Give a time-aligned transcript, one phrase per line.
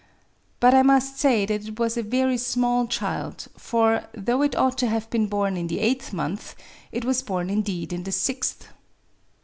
[0.59, 4.75] But I must say that it was a very small child; for, though it ought
[4.79, 6.55] to have been born in the eighth month,
[6.91, 8.67] it was born indeed in the sixth.